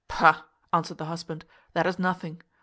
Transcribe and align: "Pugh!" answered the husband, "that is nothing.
"Pugh!" 0.07 0.41
answered 0.73 0.97
the 0.97 1.05
husband, 1.05 1.45
"that 1.73 1.85
is 1.85 1.99
nothing. 1.99 2.41